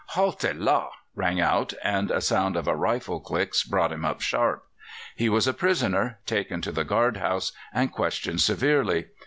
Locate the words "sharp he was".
4.19-5.45